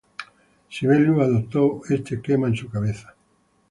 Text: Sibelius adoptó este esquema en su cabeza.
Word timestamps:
Sibelius 0.67 1.19
adoptó 1.27 1.79
este 1.87 2.15
esquema 2.15 2.47
en 2.47 2.55
su 2.55 2.67
cabeza. 2.71 3.13